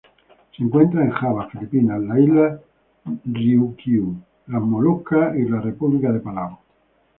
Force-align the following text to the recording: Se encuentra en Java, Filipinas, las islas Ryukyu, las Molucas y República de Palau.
Se 0.57 0.63
encuentra 0.63 1.03
en 1.03 1.11
Java, 1.11 1.47
Filipinas, 1.51 2.01
las 2.01 2.17
islas 2.17 2.59
Ryukyu, 3.05 4.15
las 4.47 4.59
Molucas 4.63 5.37
y 5.37 5.43
República 5.45 6.11
de 6.11 6.19
Palau. 6.21 6.57